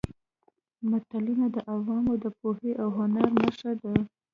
[0.89, 3.93] متلونه د عوامو د پوهې او هنر نښه ده